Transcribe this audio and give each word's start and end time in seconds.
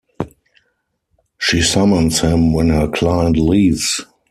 She 1.37 1.61
summons 1.61 2.21
him 2.21 2.53
when 2.53 2.69
her 2.69 2.87
client 2.87 3.37
leaves. 3.37 4.03